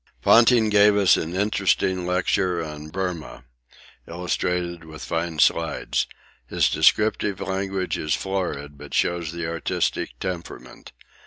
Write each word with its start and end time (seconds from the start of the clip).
Ponting 0.23 0.69
gave 0.71 0.97
us 0.97 1.15
an 1.15 1.35
interesting 1.35 2.07
lecture 2.07 2.63
on 2.65 2.89
Burmah, 2.89 3.43
illustrated 4.07 4.83
with 4.83 5.03
fine 5.05 5.37
slides. 5.37 6.07
His 6.47 6.71
descriptive 6.71 7.39
language 7.39 7.99
is 7.99 8.15
florid, 8.15 8.79
but 8.79 8.95
shows 8.95 9.31
the 9.31 9.45
artistic 9.45 10.17
temperament. 10.19 10.91